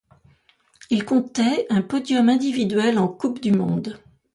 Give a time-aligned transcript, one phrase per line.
[0.89, 3.99] Il comptait un podium individuel en Coupe du monde.